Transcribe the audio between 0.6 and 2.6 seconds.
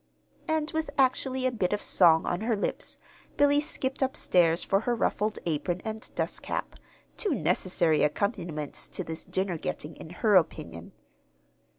with actually a bit of song on her